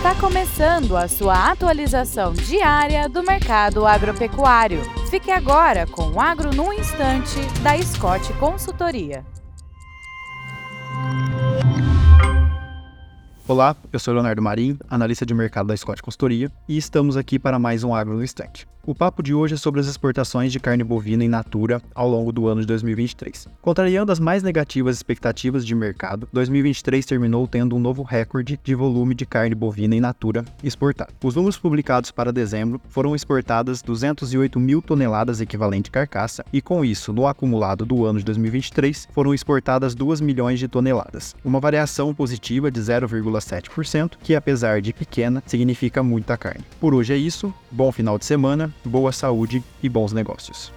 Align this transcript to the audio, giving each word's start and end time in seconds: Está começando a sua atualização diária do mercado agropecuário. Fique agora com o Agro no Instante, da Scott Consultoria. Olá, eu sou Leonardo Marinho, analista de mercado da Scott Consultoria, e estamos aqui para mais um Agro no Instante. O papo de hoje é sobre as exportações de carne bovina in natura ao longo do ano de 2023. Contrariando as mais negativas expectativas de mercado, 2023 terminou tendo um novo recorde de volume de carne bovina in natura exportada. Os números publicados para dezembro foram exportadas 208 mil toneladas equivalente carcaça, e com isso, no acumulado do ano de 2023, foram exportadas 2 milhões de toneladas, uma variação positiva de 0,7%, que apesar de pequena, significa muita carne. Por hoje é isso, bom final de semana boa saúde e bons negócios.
Está 0.00 0.14
começando 0.14 0.96
a 0.96 1.06
sua 1.06 1.50
atualização 1.50 2.32
diária 2.32 3.06
do 3.06 3.22
mercado 3.22 3.84
agropecuário. 3.86 4.80
Fique 5.10 5.30
agora 5.30 5.86
com 5.86 6.12
o 6.12 6.18
Agro 6.18 6.56
no 6.56 6.72
Instante, 6.72 7.36
da 7.62 7.76
Scott 7.82 8.32
Consultoria. 8.38 9.22
Olá, 13.46 13.76
eu 13.92 13.98
sou 13.98 14.14
Leonardo 14.14 14.40
Marinho, 14.40 14.78
analista 14.88 15.26
de 15.26 15.34
mercado 15.34 15.66
da 15.66 15.76
Scott 15.76 16.00
Consultoria, 16.00 16.50
e 16.66 16.78
estamos 16.78 17.14
aqui 17.14 17.38
para 17.38 17.58
mais 17.58 17.84
um 17.84 17.94
Agro 17.94 18.14
no 18.14 18.24
Instante. 18.24 18.66
O 18.86 18.94
papo 18.94 19.22
de 19.22 19.34
hoje 19.34 19.54
é 19.54 19.56
sobre 19.58 19.78
as 19.78 19.86
exportações 19.86 20.50
de 20.50 20.58
carne 20.58 20.82
bovina 20.82 21.22
in 21.22 21.28
natura 21.28 21.82
ao 21.94 22.08
longo 22.08 22.32
do 22.32 22.48
ano 22.48 22.62
de 22.62 22.66
2023. 22.66 23.46
Contrariando 23.60 24.10
as 24.10 24.18
mais 24.18 24.42
negativas 24.42 24.96
expectativas 24.96 25.66
de 25.66 25.74
mercado, 25.74 26.26
2023 26.32 27.04
terminou 27.04 27.46
tendo 27.46 27.76
um 27.76 27.78
novo 27.78 28.02
recorde 28.02 28.58
de 28.64 28.74
volume 28.74 29.14
de 29.14 29.26
carne 29.26 29.54
bovina 29.54 29.94
in 29.94 30.00
natura 30.00 30.46
exportada. 30.64 31.12
Os 31.22 31.34
números 31.34 31.58
publicados 31.58 32.10
para 32.10 32.32
dezembro 32.32 32.80
foram 32.88 33.14
exportadas 33.14 33.82
208 33.82 34.58
mil 34.58 34.80
toneladas 34.80 35.42
equivalente 35.42 35.90
carcaça, 35.90 36.42
e 36.50 36.62
com 36.62 36.82
isso, 36.82 37.12
no 37.12 37.26
acumulado 37.26 37.84
do 37.84 38.06
ano 38.06 38.18
de 38.18 38.24
2023, 38.24 39.08
foram 39.12 39.34
exportadas 39.34 39.94
2 39.94 40.22
milhões 40.22 40.58
de 40.58 40.68
toneladas, 40.68 41.36
uma 41.44 41.60
variação 41.60 42.14
positiva 42.14 42.70
de 42.70 42.80
0,7%, 42.80 44.12
que 44.22 44.34
apesar 44.34 44.80
de 44.80 44.94
pequena, 44.94 45.42
significa 45.44 46.02
muita 46.02 46.38
carne. 46.38 46.64
Por 46.80 46.94
hoje 46.94 47.12
é 47.12 47.16
isso, 47.18 47.52
bom 47.70 47.92
final 47.92 48.18
de 48.18 48.24
semana 48.24 48.70
boa 48.84 49.12
saúde 49.12 49.62
e 49.82 49.88
bons 49.88 50.12
negócios. 50.12 50.72